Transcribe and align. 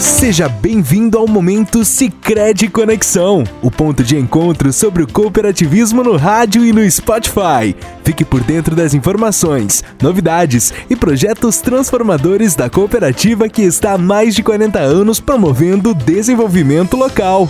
Seja 0.00 0.48
bem-vindo 0.48 1.18
ao 1.18 1.26
momento 1.26 1.84
Sicredi 1.84 2.68
Conexão, 2.68 3.42
o 3.60 3.68
ponto 3.68 4.04
de 4.04 4.16
encontro 4.16 4.72
sobre 4.72 5.02
o 5.02 5.08
cooperativismo 5.08 6.04
no 6.04 6.16
rádio 6.16 6.64
e 6.64 6.72
no 6.72 6.88
Spotify. 6.88 7.74
Fique 8.04 8.24
por 8.24 8.40
dentro 8.40 8.76
das 8.76 8.94
informações, 8.94 9.82
novidades 10.00 10.72
e 10.88 10.94
projetos 10.94 11.58
transformadores 11.58 12.54
da 12.54 12.70
cooperativa 12.70 13.48
que 13.48 13.62
está 13.62 13.94
há 13.94 13.98
mais 13.98 14.36
de 14.36 14.42
40 14.44 14.78
anos 14.78 15.18
promovendo 15.18 15.90
o 15.90 15.94
desenvolvimento 15.94 16.96
local. 16.96 17.48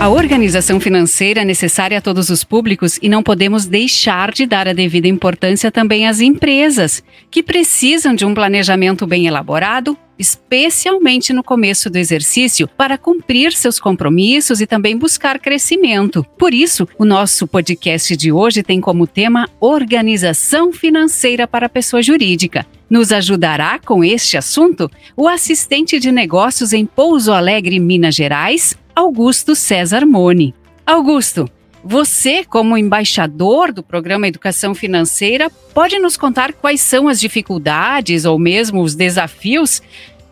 A 0.00 0.08
organização 0.08 0.78
financeira 0.78 1.40
é 1.40 1.44
necessária 1.44 1.98
a 1.98 2.00
todos 2.00 2.30
os 2.30 2.44
públicos 2.44 3.00
e 3.02 3.08
não 3.08 3.20
podemos 3.20 3.66
deixar 3.66 4.30
de 4.30 4.46
dar 4.46 4.68
a 4.68 4.72
devida 4.72 5.08
importância 5.08 5.72
também 5.72 6.06
às 6.06 6.20
empresas, 6.20 7.02
que 7.28 7.42
precisam 7.42 8.14
de 8.14 8.24
um 8.24 8.32
planejamento 8.32 9.04
bem 9.08 9.26
elaborado, 9.26 9.98
especialmente 10.16 11.32
no 11.32 11.42
começo 11.42 11.90
do 11.90 11.96
exercício, 11.96 12.68
para 12.68 12.96
cumprir 12.96 13.52
seus 13.52 13.80
compromissos 13.80 14.60
e 14.60 14.68
também 14.68 14.96
buscar 14.96 15.40
crescimento. 15.40 16.24
Por 16.38 16.54
isso, 16.54 16.88
o 16.96 17.04
nosso 17.04 17.48
podcast 17.48 18.16
de 18.16 18.30
hoje 18.30 18.62
tem 18.62 18.80
como 18.80 19.04
tema 19.04 19.48
Organização 19.58 20.72
Financeira 20.72 21.48
para 21.48 21.66
a 21.66 21.68
Pessoa 21.70 22.00
Jurídica. 22.00 22.64
Nos 22.88 23.10
ajudará 23.10 23.80
com 23.84 24.04
este 24.04 24.36
assunto 24.36 24.88
o 25.16 25.26
assistente 25.26 25.98
de 25.98 26.12
negócios 26.12 26.72
em 26.72 26.86
Pouso 26.86 27.32
Alegre, 27.32 27.80
Minas 27.80 28.14
Gerais, 28.14 28.78
Augusto 28.98 29.54
César 29.54 30.04
Mone. 30.04 30.52
Augusto, 30.84 31.48
você, 31.84 32.42
como 32.42 32.76
embaixador 32.76 33.70
do 33.70 33.80
programa 33.80 34.26
Educação 34.26 34.74
Financeira, 34.74 35.48
pode 35.72 36.00
nos 36.00 36.16
contar 36.16 36.52
quais 36.52 36.80
são 36.80 37.06
as 37.06 37.20
dificuldades 37.20 38.24
ou 38.24 38.40
mesmo 38.40 38.82
os 38.82 38.96
desafios 38.96 39.80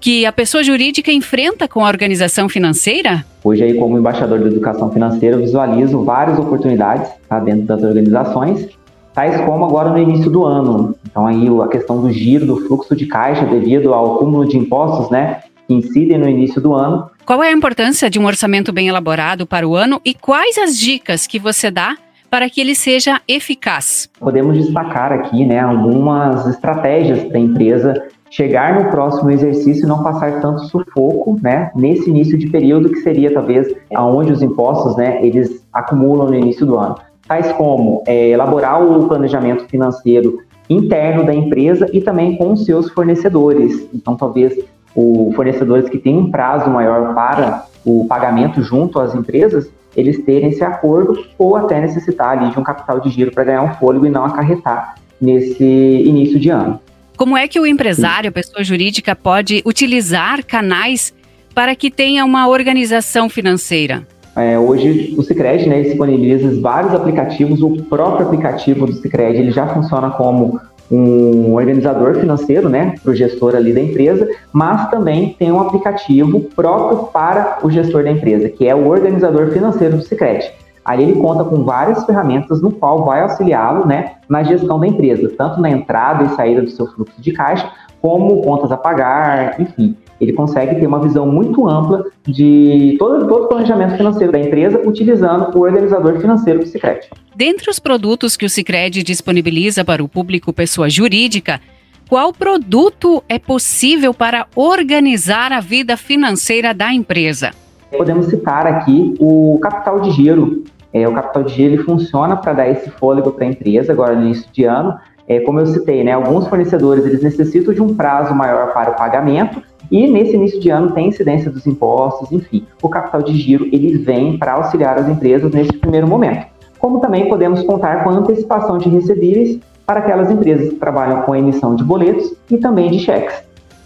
que 0.00 0.26
a 0.26 0.32
pessoa 0.32 0.64
jurídica 0.64 1.12
enfrenta 1.12 1.68
com 1.68 1.86
a 1.86 1.88
organização 1.88 2.48
financeira? 2.48 3.24
Hoje, 3.44 3.62
aí, 3.62 3.74
como 3.74 3.96
embaixador 3.96 4.40
da 4.40 4.48
educação 4.48 4.90
financeira, 4.90 5.36
eu 5.36 5.42
visualizo 5.42 6.02
várias 6.02 6.36
oportunidades 6.36 7.08
tá, 7.28 7.38
dentro 7.38 7.66
das 7.66 7.84
organizações, 7.84 8.68
tais 9.14 9.40
como 9.42 9.64
agora 9.64 9.90
no 9.90 9.98
início 9.98 10.28
do 10.28 10.44
ano. 10.44 10.92
Então, 11.08 11.24
aí 11.24 11.46
a 11.62 11.68
questão 11.68 12.00
do 12.00 12.10
giro, 12.10 12.44
do 12.44 12.56
fluxo 12.66 12.96
de 12.96 13.06
caixa 13.06 13.46
devido 13.46 13.94
ao 13.94 14.18
cúmulo 14.18 14.44
de 14.44 14.58
impostos, 14.58 15.08
né, 15.08 15.42
que 15.66 15.74
incidem 15.74 16.18
no 16.18 16.28
início 16.28 16.60
do 16.60 16.74
ano. 16.74 17.10
Qual 17.24 17.42
é 17.42 17.48
a 17.48 17.52
importância 17.52 18.08
de 18.08 18.18
um 18.18 18.26
orçamento 18.26 18.72
bem 18.72 18.88
elaborado 18.88 19.46
para 19.46 19.66
o 19.66 19.74
ano 19.74 20.00
e 20.04 20.14
quais 20.14 20.56
as 20.58 20.78
dicas 20.78 21.26
que 21.26 21.38
você 21.38 21.70
dá 21.70 21.96
para 22.30 22.48
que 22.50 22.60
ele 22.60 22.74
seja 22.74 23.20
eficaz? 23.26 24.08
Podemos 24.18 24.56
destacar 24.56 25.12
aqui 25.12 25.44
né, 25.44 25.60
algumas 25.60 26.46
estratégias 26.46 27.24
para 27.24 27.38
a 27.38 27.40
empresa 27.40 28.08
chegar 28.30 28.82
no 28.82 28.90
próximo 28.90 29.30
exercício 29.30 29.84
e 29.84 29.88
não 29.88 30.02
passar 30.02 30.40
tanto 30.40 30.64
sufoco 30.66 31.38
né, 31.42 31.70
nesse 31.74 32.10
início 32.10 32.36
de 32.36 32.48
período 32.48 32.90
que 32.90 32.96
seria 32.96 33.32
talvez 33.32 33.74
aonde 33.94 34.32
os 34.32 34.42
impostos 34.42 34.96
né, 34.96 35.24
eles 35.24 35.64
acumulam 35.72 36.28
no 36.28 36.34
início 36.34 36.66
do 36.66 36.78
ano. 36.78 36.96
Tais 37.26 37.50
como 37.52 38.02
é, 38.06 38.28
elaborar 38.28 38.82
o 38.82 39.08
planejamento 39.08 39.66
financeiro 39.66 40.40
interno 40.68 41.24
da 41.24 41.34
empresa 41.34 41.88
e 41.92 42.00
também 42.00 42.36
com 42.36 42.52
os 42.52 42.64
seus 42.64 42.90
fornecedores. 42.90 43.88
Então, 43.94 44.16
talvez 44.16 44.56
o 44.96 45.30
fornecedores 45.36 45.88
que 45.90 45.98
têm 45.98 46.16
um 46.16 46.30
prazo 46.30 46.70
maior 46.70 47.14
para 47.14 47.66
o 47.84 48.06
pagamento 48.08 48.62
junto 48.62 48.98
às 48.98 49.14
empresas, 49.14 49.70
eles 49.94 50.24
terem 50.24 50.48
esse 50.48 50.64
acordo 50.64 51.24
ou 51.38 51.54
até 51.54 51.80
necessitar 51.80 52.38
ali 52.38 52.50
de 52.50 52.58
um 52.58 52.64
capital 52.64 52.98
de 53.00 53.10
giro 53.10 53.30
para 53.30 53.44
ganhar 53.44 53.62
um 53.62 53.74
fôlego 53.74 54.06
e 54.06 54.10
não 54.10 54.24
acarretar 54.24 54.96
nesse 55.20 55.64
início 55.64 56.40
de 56.40 56.48
ano. 56.48 56.80
Como 57.16 57.36
é 57.36 57.46
que 57.46 57.60
o 57.60 57.66
empresário, 57.66 58.28
a 58.28 58.32
pessoa 58.32 58.64
jurídica, 58.64 59.14
pode 59.14 59.62
utilizar 59.64 60.44
canais 60.44 61.14
para 61.54 61.74
que 61.74 61.90
tenha 61.90 62.24
uma 62.24 62.48
organização 62.48 63.28
financeira? 63.28 64.06
É, 64.36 64.58
hoje 64.58 65.14
o 65.16 65.22
Sicredi 65.22 65.66
né, 65.66 65.80
disponibiliza 65.80 66.60
vários 66.60 66.92
aplicativos, 66.92 67.62
o 67.62 67.82
próprio 67.84 68.26
aplicativo 68.26 68.86
do 68.86 68.92
Sicredi 68.92 69.38
ele 69.38 69.50
já 69.50 69.66
funciona 69.66 70.10
como 70.10 70.60
um 70.90 71.54
organizador 71.54 72.14
financeiro, 72.14 72.68
né, 72.68 72.94
para 73.02 73.10
o 73.10 73.14
gestor 73.14 73.54
ali 73.54 73.72
da 73.72 73.80
empresa, 73.80 74.28
mas 74.52 74.88
também 74.90 75.34
tem 75.38 75.50
um 75.50 75.60
aplicativo 75.60 76.40
próprio 76.54 77.04
para 77.12 77.58
o 77.62 77.70
gestor 77.70 78.04
da 78.04 78.10
empresa, 78.10 78.48
que 78.48 78.68
é 78.68 78.74
o 78.74 78.86
organizador 78.86 79.50
financeiro 79.50 79.96
do 79.96 80.02
Sicredi. 80.02 80.50
Aí 80.84 81.02
ele 81.02 81.20
conta 81.20 81.42
com 81.42 81.64
várias 81.64 82.04
ferramentas 82.04 82.62
no 82.62 82.70
qual 82.70 83.04
vai 83.04 83.20
auxiliá-lo, 83.20 83.86
né, 83.86 84.12
na 84.28 84.42
gestão 84.42 84.78
da 84.78 84.86
empresa, 84.86 85.32
tanto 85.36 85.60
na 85.60 85.68
entrada 85.68 86.24
e 86.24 86.28
saída 86.36 86.62
do 86.62 86.70
seu 86.70 86.86
fluxo 86.86 87.20
de 87.20 87.32
caixa, 87.32 87.68
como 88.00 88.42
contas 88.42 88.70
a 88.70 88.76
pagar, 88.76 89.60
enfim 89.60 89.96
ele 90.20 90.32
consegue 90.32 90.76
ter 90.76 90.86
uma 90.86 91.00
visão 91.00 91.26
muito 91.26 91.68
ampla 91.68 92.04
de 92.26 92.96
todo, 92.98 93.26
todo 93.26 93.44
o 93.44 93.48
planejamento 93.48 93.96
financeiro 93.96 94.32
da 94.32 94.38
empresa 94.38 94.80
utilizando 94.86 95.56
o 95.56 95.60
organizador 95.60 96.18
financeiro 96.18 96.60
do 96.60 96.66
Sicredi. 96.66 97.08
Dentre 97.34 97.70
os 97.70 97.78
produtos 97.78 98.36
que 98.36 98.46
o 98.46 98.50
Sicredi 98.50 99.02
disponibiliza 99.02 99.84
para 99.84 100.02
o 100.02 100.08
público 100.08 100.52
pessoa 100.52 100.88
jurídica, 100.88 101.60
qual 102.08 102.32
produto 102.32 103.22
é 103.28 103.38
possível 103.38 104.14
para 104.14 104.46
organizar 104.54 105.52
a 105.52 105.60
vida 105.60 105.96
financeira 105.96 106.72
da 106.72 106.92
empresa? 106.92 107.50
Podemos 107.96 108.26
citar 108.26 108.66
aqui 108.66 109.14
o 109.18 109.58
capital 109.60 110.00
de 110.00 110.10
giro. 110.12 110.64
É, 110.92 111.06
o 111.06 111.12
capital 111.12 111.42
de 111.42 111.54
giro 111.54 111.74
ele 111.74 111.82
funciona 111.82 112.36
para 112.36 112.52
dar 112.52 112.68
esse 112.68 112.90
fôlego 112.90 113.32
para 113.32 113.44
a 113.44 113.48
empresa 113.48 113.92
agora 113.92 114.14
no 114.14 114.22
início 114.22 114.46
de 114.52 114.64
ano. 114.64 114.96
É, 115.28 115.40
como 115.40 115.58
eu 115.58 115.66
citei, 115.66 116.04
né, 116.04 116.12
alguns 116.12 116.46
fornecedores 116.46 117.04
eles 117.04 117.22
necessitam 117.22 117.74
de 117.74 117.82
um 117.82 117.94
prazo 117.94 118.32
maior 118.34 118.72
para 118.72 118.92
o 118.92 118.94
pagamento 118.94 119.60
e 119.90 120.06
nesse 120.06 120.34
início 120.34 120.60
de 120.60 120.70
ano 120.70 120.92
tem 120.92 121.08
incidência 121.08 121.50
dos 121.50 121.66
impostos, 121.66 122.30
enfim. 122.32 122.66
O 122.82 122.88
capital 122.88 123.22
de 123.22 123.36
giro 123.36 123.66
ele 123.72 123.98
vem 123.98 124.38
para 124.38 124.54
auxiliar 124.54 124.98
as 124.98 125.08
empresas 125.08 125.52
nesse 125.52 125.72
primeiro 125.72 126.06
momento. 126.06 126.46
Como 126.78 127.00
também 127.00 127.28
podemos 127.28 127.62
contar 127.62 128.04
com 128.04 128.10
antecipação 128.10 128.78
de 128.78 128.88
recebíveis 128.88 129.58
para 129.86 130.00
aquelas 130.00 130.30
empresas 130.30 130.68
que 130.70 130.76
trabalham 130.76 131.22
com 131.22 131.34
emissão 131.34 131.74
de 131.74 131.84
boletos 131.84 132.34
e 132.50 132.58
também 132.58 132.90
de 132.90 132.98
cheques. 132.98 133.34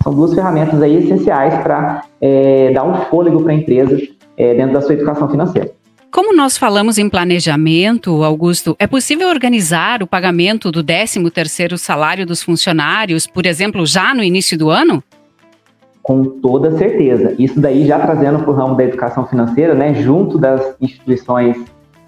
São 0.02 0.14
duas 0.14 0.34
ferramentas 0.34 0.80
aí 0.82 0.96
essenciais 0.96 1.54
para 1.62 2.04
é, 2.20 2.72
dar 2.72 2.84
um 2.84 2.94
fôlego 3.06 3.42
para 3.42 3.52
a 3.52 3.54
empresa 3.54 3.98
é, 4.36 4.54
dentro 4.54 4.72
da 4.72 4.80
sua 4.80 4.94
educação 4.94 5.28
financeira. 5.28 5.70
Como 6.10 6.34
nós 6.34 6.58
falamos 6.58 6.98
em 6.98 7.08
planejamento, 7.08 8.24
Augusto, 8.24 8.74
é 8.80 8.86
possível 8.86 9.28
organizar 9.28 10.02
o 10.02 10.08
pagamento 10.08 10.72
do 10.72 10.82
13º 10.82 11.76
salário 11.76 12.26
dos 12.26 12.42
funcionários, 12.42 13.28
por 13.28 13.46
exemplo, 13.46 13.86
já 13.86 14.12
no 14.12 14.24
início 14.24 14.58
do 14.58 14.70
ano? 14.70 15.04
Com 16.02 16.24
toda 16.24 16.72
certeza. 16.72 17.34
Isso 17.38 17.60
daí 17.60 17.86
já 17.86 17.98
trazendo 17.98 18.40
para 18.40 18.50
o 18.50 18.54
ramo 18.54 18.74
da 18.74 18.84
educação 18.84 19.26
financeira, 19.26 19.74
né, 19.74 19.94
junto 19.94 20.38
das 20.38 20.74
instituições 20.80 21.56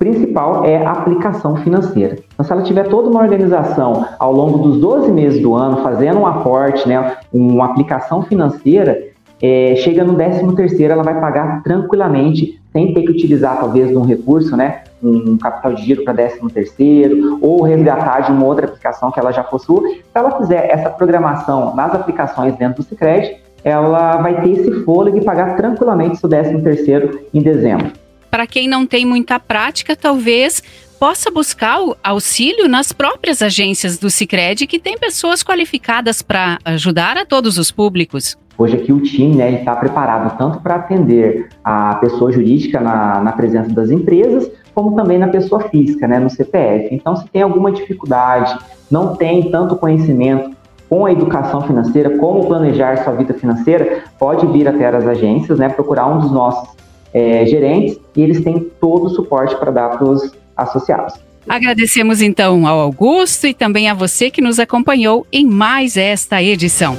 principal 0.03 0.65
é 0.65 0.85
a 0.85 0.91
aplicação 0.91 1.55
financeira. 1.59 2.19
Então, 2.35 2.45
se 2.45 2.53
ela 2.53 2.63
tiver 2.63 2.89
toda 2.89 3.09
uma 3.09 3.21
organização 3.21 4.05
ao 4.19 4.33
longo 4.33 4.59
dos 4.59 4.81
12 4.81 5.13
meses 5.13 5.41
do 5.41 5.55
ano, 5.55 5.77
fazendo 5.77 6.19
um 6.19 6.27
aporte, 6.27 6.89
né, 6.89 7.19
uma 7.33 7.67
aplicação 7.67 8.23
financeira, 8.23 8.99
é, 9.41 9.75
chega 9.77 10.03
no 10.03 10.15
13 10.15 10.57
terceiro, 10.57 10.93
ela 10.93 11.05
vai 11.05 11.21
pagar 11.21 11.63
tranquilamente, 11.63 12.61
sem 12.73 12.93
ter 12.93 13.03
que 13.03 13.11
utilizar 13.13 13.61
talvez 13.61 13.95
um 13.97 14.03
recurso, 14.03 14.57
né, 14.57 14.83
um 15.03 15.37
capital 15.37 15.75
de 15.75 15.85
giro 15.85 16.05
para 16.05 16.15
13 16.15 16.49
terceiro, 16.53 17.39
ou 17.41 17.63
resgatar 17.63 18.21
de 18.21 18.33
uma 18.33 18.45
outra 18.45 18.67
aplicação 18.67 19.11
que 19.13 19.21
ela 19.21 19.33
já 19.33 19.45
possua. 19.45 19.83
Se 19.89 20.03
ela 20.15 20.37
fizer 20.39 20.69
essa 20.69 20.91
programação 20.91 21.77
nas 21.77 21.95
aplicações 21.95 22.57
dentro 22.57 22.83
do 22.83 22.89
Sicredi, 22.89 23.37
ela 23.65 24.17
vai 24.19 24.41
ter 24.43 24.51
esse 24.51 24.85
fôlego 24.85 25.19
e 25.19 25.25
pagar 25.25 25.57
tranquilamente 25.57 26.19
seu 26.19 26.29
13 26.29 26.63
terceiro 26.63 27.21
em 27.33 27.43
dezembro. 27.43 27.93
Para 28.31 28.47
quem 28.47 28.67
não 28.67 28.87
tem 28.87 29.05
muita 29.05 29.39
prática, 29.39 29.95
talvez 29.95 30.63
possa 30.99 31.31
buscar 31.31 31.83
o 31.83 31.97
auxílio 32.03 32.69
nas 32.69 32.93
próprias 32.93 33.43
agências 33.43 33.99
do 33.99 34.09
Sicredi 34.09 34.67
que 34.67 34.79
tem 34.79 34.97
pessoas 34.97 35.43
qualificadas 35.43 36.23
para 36.23 36.59
ajudar 36.65 37.19
a 37.19 37.27
todos 37.27 37.59
os 37.59 37.71
públicos. 37.71 38.39
Hoje 38.57 38.77
aqui 38.77 38.93
o 38.93 39.01
time 39.01 39.35
né, 39.35 39.53
está 39.53 39.75
preparado 39.75 40.39
tanto 40.39 40.61
para 40.61 40.77
atender 40.77 41.49
a 41.65 41.97
pessoa 41.97 42.31
jurídica 42.31 42.81
na, 42.81 43.21
na, 43.21 43.33
presença 43.33 43.71
das 43.71 43.91
empresas, 43.91 44.49
como 44.75 44.95
também 44.95 45.19
na 45.19 45.29
pessoa 45.29 45.69
física, 45.69 46.07
né, 46.07 46.19
no 46.19 46.31
CPF. 46.31 46.95
Então, 46.95 47.17
se 47.17 47.27
tem 47.29 47.43
alguma 47.43 47.73
dificuldade, 47.73 48.57
não 48.91 49.17
tem 49.17 49.51
tanto 49.51 49.75
conhecimento 49.75 50.53
com 50.93 51.07
a 51.07 51.13
educação 51.13 51.63
financeira, 51.63 52.19
como 52.19 52.47
planejar 52.47 53.03
sua 53.03 53.15
vida 53.15 53.33
financeira, 53.33 54.05
pode 54.19 54.47
vir 54.49 54.69
até 54.69 54.87
as 54.89 55.07
agências, 55.07 55.59
né, 55.59 55.71
procurar 55.71 56.07
um 56.07 56.21
dos 56.21 56.31
nossos 56.31 56.69
é, 57.15 57.47
gerentes 57.47 57.99
e 58.15 58.21
eles 58.21 58.45
têm 58.45 58.61
todo 58.79 59.07
o 59.07 59.09
suporte 59.09 59.57
para 59.57 59.71
dar 59.71 59.89
para 59.89 60.05
os 60.05 60.35
associados. 60.55 61.15
Agradecemos 61.49 62.21
então 62.21 62.67
ao 62.67 62.79
Augusto 62.79 63.47
e 63.47 63.55
também 63.55 63.89
a 63.89 63.95
você 63.95 64.31
que 64.31 64.43
nos 64.43 64.59
acompanhou 64.59 65.27
em 65.33 65.47
mais 65.47 65.97
esta 65.97 66.43
edição. 66.43 66.99